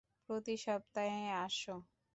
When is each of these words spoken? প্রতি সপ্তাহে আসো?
প্রতি 0.29 0.55
সপ্তাহে 0.63 1.25
আসো? 1.41 1.75